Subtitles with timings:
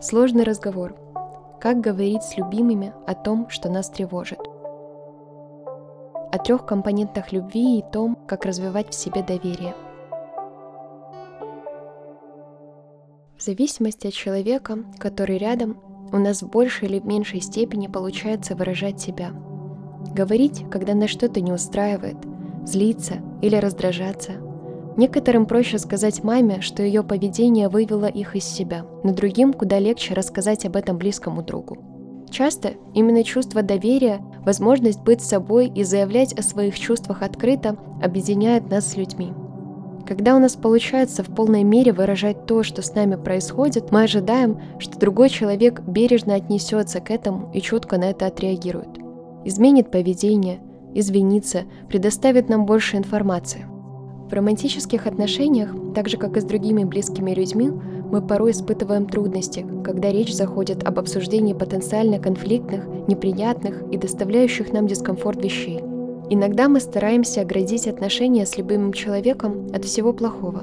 [0.00, 0.96] Сложный разговор.
[1.60, 4.38] Как говорить с любимыми о том, что нас тревожит.
[6.32, 9.74] О трех компонентах любви и том, как развивать в себе доверие.
[13.36, 15.78] В зависимости от человека, который рядом,
[16.12, 19.30] у нас в большей или меньшей степени получается выражать себя.
[20.14, 22.16] Говорить, когда нас что-то не устраивает,
[22.64, 24.32] злиться или раздражаться–
[25.00, 30.12] Некоторым проще сказать маме, что ее поведение вывело их из себя, но другим куда легче
[30.12, 31.78] рассказать об этом близкому другу.
[32.28, 38.88] Часто именно чувство доверия, возможность быть собой и заявлять о своих чувствах открыто объединяет нас
[38.88, 39.32] с людьми.
[40.06, 44.60] Когда у нас получается в полной мере выражать то, что с нами происходит, мы ожидаем,
[44.80, 48.98] что другой человек бережно отнесется к этому и чутко на это отреагирует.
[49.46, 50.60] Изменит поведение,
[50.92, 53.64] извинится, предоставит нам больше информации.
[54.30, 57.68] В романтических отношениях, так же как и с другими близкими людьми,
[58.12, 64.86] мы порой испытываем трудности, когда речь заходит об обсуждении потенциально конфликтных, неприятных и доставляющих нам
[64.86, 65.80] дискомфорт вещей.
[66.30, 70.62] Иногда мы стараемся оградить отношения с любимым человеком от всего плохого.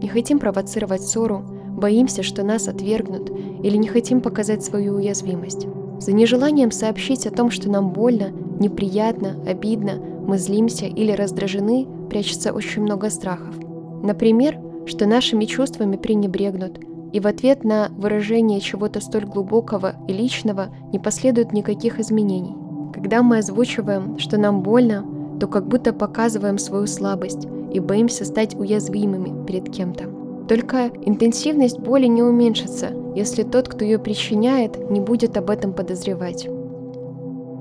[0.00, 1.44] Не хотим провоцировать ссору,
[1.76, 3.30] боимся, что нас отвергнут,
[3.62, 5.66] или не хотим показать свою уязвимость.
[6.00, 12.52] За нежеланием сообщить о том, что нам больно, неприятно, обидно, мы злимся или раздражены, прячется
[12.52, 13.54] очень много страхов.
[14.02, 16.78] Например, что нашими чувствами пренебрегнут,
[17.10, 22.54] и в ответ на выражение чего-то столь глубокого и личного не последует никаких изменений.
[22.92, 25.06] Когда мы озвучиваем, что нам больно,
[25.40, 30.04] то как будто показываем свою слабость и боимся стать уязвимыми перед кем-то.
[30.50, 36.46] Только интенсивность боли не уменьшится, если тот, кто ее причиняет, не будет об этом подозревать.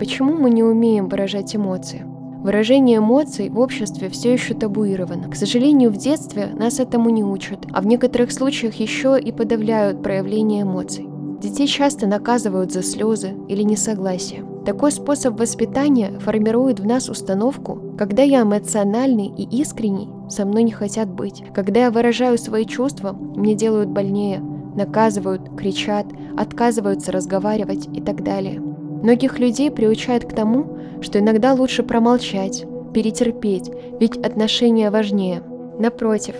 [0.00, 2.11] Почему мы не умеем выражать эмоции?
[2.42, 5.28] Выражение эмоций в обществе все еще табуировано.
[5.28, 10.02] К сожалению, в детстве нас этому не учат, а в некоторых случаях еще и подавляют
[10.02, 11.06] проявление эмоций.
[11.40, 14.44] Детей часто наказывают за слезы или несогласие.
[14.66, 20.72] Такой способ воспитания формирует в нас установку, когда я эмоциональный и искренний, со мной не
[20.72, 21.44] хотят быть.
[21.54, 24.40] Когда я выражаю свои чувства, мне делают больнее,
[24.74, 26.06] наказывают, кричат,
[26.36, 28.71] отказываются разговаривать и так далее.
[29.02, 32.64] Многих людей приучают к тому, что иногда лучше промолчать,
[32.94, 35.42] перетерпеть, ведь отношения важнее.
[35.78, 36.36] Напротив,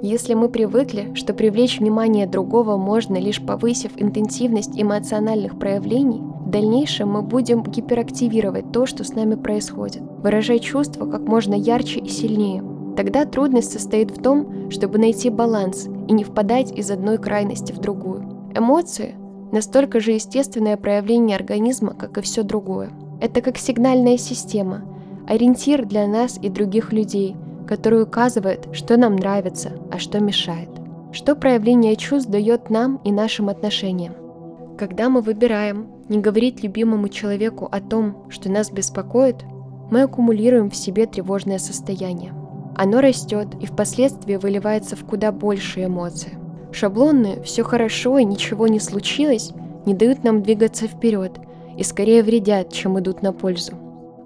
[0.00, 7.10] если мы привыкли, что привлечь внимание другого можно лишь повысив интенсивность эмоциональных проявлений, в дальнейшем
[7.10, 12.62] мы будем гиперактивировать то, что с нами происходит, выражать чувства как можно ярче и сильнее.
[12.96, 17.78] Тогда трудность состоит в том, чтобы найти баланс и не впадать из одной крайности в
[17.78, 18.52] другую.
[18.54, 19.16] Эмоции
[19.54, 22.90] настолько же естественное проявление организма, как и все другое.
[23.20, 24.82] Это как сигнальная система,
[25.28, 27.36] ориентир для нас и других людей,
[27.68, 30.68] который указывает, что нам нравится, а что мешает.
[31.12, 34.14] Что проявление чувств дает нам и нашим отношениям.
[34.76, 39.44] Когда мы выбираем не говорить любимому человеку о том, что нас беспокоит,
[39.88, 42.34] мы аккумулируем в себе тревожное состояние.
[42.74, 46.43] Оно растет и впоследствии выливается в куда большие эмоции.
[46.74, 49.52] Шаблонные «все хорошо и ничего не случилось»
[49.86, 51.32] не дают нам двигаться вперед
[51.78, 53.74] и скорее вредят, чем идут на пользу.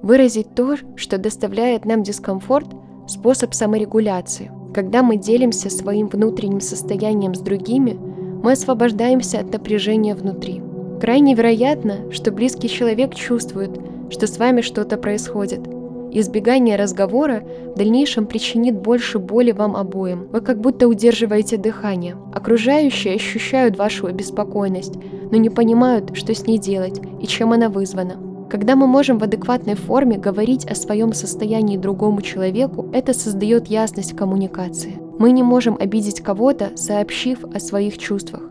[0.00, 2.68] Выразить то, что доставляет нам дискомфорт–
[3.06, 4.50] способ саморегуляции.
[4.72, 7.98] Когда мы делимся своим внутренним состоянием с другими,
[8.42, 10.62] мы освобождаемся от напряжения внутри.
[11.00, 13.78] Крайне вероятно, что близкий человек чувствует,
[14.10, 15.68] что с вами что-то происходит–
[16.10, 17.42] Избегание разговора
[17.74, 20.28] в дальнейшем причинит больше боли вам обоим.
[20.32, 22.16] Вы как будто удерживаете дыхание.
[22.34, 24.94] Окружающие ощущают вашу обеспокоенность,
[25.30, 28.16] но не понимают, что с ней делать и чем она вызвана.
[28.48, 34.14] Когда мы можем в адекватной форме говорить о своем состоянии другому человеку, это создает ясность
[34.14, 34.98] в коммуникации.
[35.18, 38.42] Мы не можем обидеть кого-то, сообщив о своих чувствах.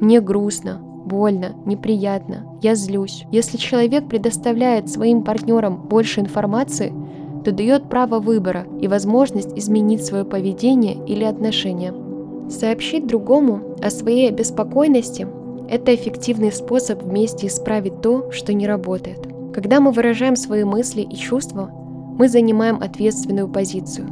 [0.00, 3.24] Мне грустно, больно, неприятно, я злюсь.
[3.30, 6.92] Если человек предоставляет своим партнерам больше информации,
[7.44, 11.94] то дает право выбора и возможность изменить свое поведение или отношения.
[12.50, 15.26] Сообщить другому о своей беспокойности–
[15.68, 19.26] это эффективный способ вместе исправить то, что не работает.
[19.54, 21.70] Когда мы выражаем свои мысли и чувства,
[22.18, 24.06] мы занимаем ответственную позицию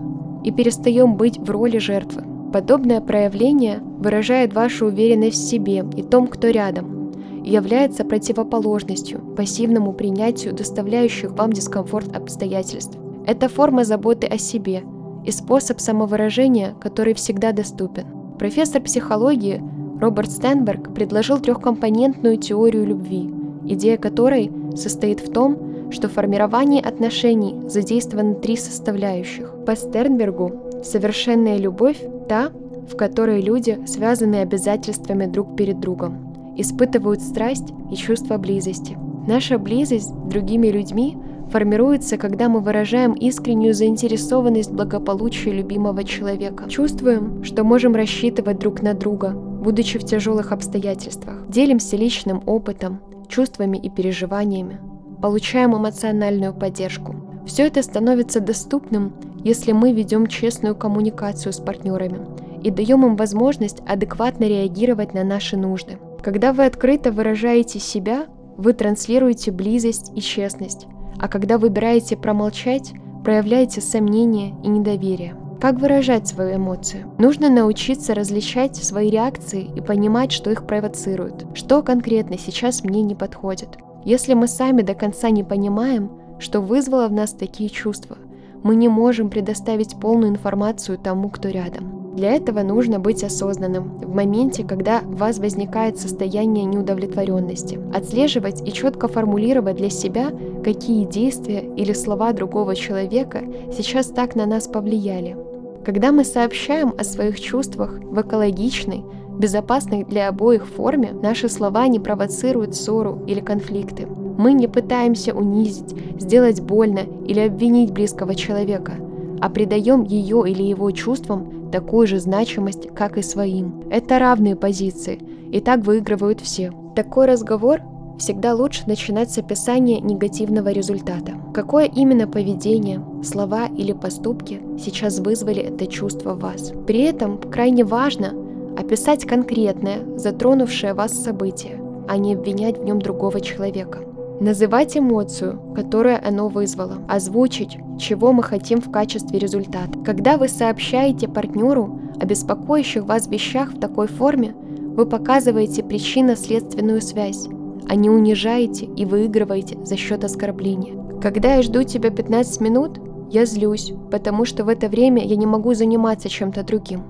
[0.44, 2.24] и перестаем быть в роли жертвы.
[2.52, 7.10] Подобное проявление выражает вашу уверенность в себе и том, кто рядом,
[7.42, 12.96] и является противоположностью пассивному принятию доставляющих вам дискомфорт обстоятельств.
[13.26, 14.82] Это форма заботы о себе
[15.24, 18.04] и способ самовыражения, который всегда доступен.
[18.38, 19.62] Профессор психологии
[20.00, 23.32] Роберт Стенберг предложил трехкомпонентную теорию любви,
[23.66, 29.54] идея которой состоит в том, что в формировании отношений задействованы три составляющих.
[29.64, 31.96] По Стернбергу Совершенная любовь–
[32.28, 32.50] та,
[32.90, 36.32] в которой люди связаны обязательствами друг перед другом.
[36.56, 38.96] испытывают страсть и чувство близости.
[39.26, 41.16] Наша близость с другими людьми
[41.50, 46.68] формируется, когда мы выражаем искреннюю заинтересованность в благополучии любимого человека.
[46.68, 51.48] Чувствуем, что можем рассчитывать друг на друга, будучи в тяжелых обстоятельствах.
[51.48, 54.80] Делимся личным опытом, чувствами и переживаниями.
[55.20, 57.16] Получаем эмоциональную поддержку.
[57.46, 62.20] Все это становится доступным, если мы ведем честную коммуникацию с партнерами
[62.64, 65.98] и даем им возможность адекватно реагировать на наши нужды.
[66.22, 68.24] Когда вы открыто выражаете себя,
[68.56, 70.86] вы транслируете близость и честность,
[71.20, 75.36] а когда выбираете промолчать, проявляете сомнение и недоверие.
[75.60, 77.06] Как выражать свои эмоции?
[77.18, 83.14] Нужно научиться различать свои реакции и понимать, что их провоцирует, что конкретно сейчас мне не
[83.14, 83.78] подходит.
[84.04, 88.16] Если мы сами до конца не понимаем, что вызвало в нас такие чувства,
[88.62, 92.03] мы не можем предоставить полную информацию тому, кто рядом.
[92.14, 97.80] Для этого нужно быть осознанным в моменте, когда у вас возникает состояние неудовлетворенности.
[97.92, 100.30] Отслеживать и четко формулировать для себя,
[100.62, 103.42] какие действия или слова другого человека
[103.76, 105.36] сейчас так на нас повлияли.
[105.84, 109.04] Когда мы сообщаем о своих чувствах в экологичной,
[109.36, 114.06] безопасной для обоих форме, наши слова не провоцируют ссору или конфликты.
[114.06, 118.92] Мы не пытаемся унизить, сделать больно или обвинить близкого человека,
[119.40, 123.82] а придаем ее или его чувствам такую же значимость, как и своим.
[123.90, 125.18] Это равные позиции,
[125.50, 126.72] и так выигрывают все.
[126.94, 127.80] Такой разговор
[128.16, 131.32] всегда лучше начинать с описания негативного результата.
[131.52, 136.72] Какое именно поведение, слова или поступки сейчас вызвали это чувство в вас.
[136.86, 138.32] При этом крайне важно
[138.78, 144.13] описать конкретное, затронувшее вас событие, а не обвинять в нем другого человека.
[144.44, 149.98] Называть эмоцию, которую оно вызвало, озвучить, чего мы хотим в качестве результата.
[150.04, 157.48] Когда вы сообщаете партнеру о беспокоящих вас вещах в такой форме, вы показываете причинно-следственную связь,
[157.88, 160.94] а не унижаете и выигрываете за счет оскорбления.
[161.22, 163.00] Когда я жду тебя 15 минут,
[163.30, 167.00] я злюсь, потому что в это время я не могу заниматься чем-то другим.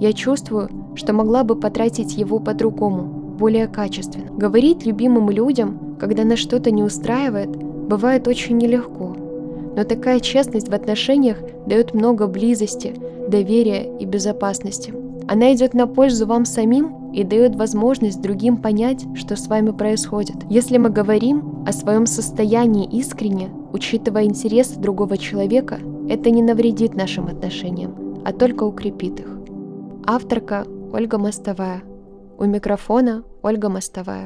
[0.00, 3.02] Я чувствую, что могла бы потратить его по-другому,
[3.38, 4.30] более качественно.
[4.30, 9.14] Говорить любимым людям когда нас что-то не устраивает, бывает очень нелегко.
[9.76, 11.38] Но такая честность в отношениях
[11.68, 12.92] дает много близости,
[13.28, 14.92] доверия и безопасности.
[15.28, 20.34] Она идет на пользу вам самим и дает возможность другим понять, что с вами происходит.
[20.50, 25.78] Если мы говорим о своем состоянии искренне, учитывая интересы другого человека,
[26.08, 29.38] это не навредит нашим отношениям, а только укрепит их.
[30.04, 31.84] Авторка Ольга Мостовая.
[32.38, 34.20] У микрофона Ольга Мостовая.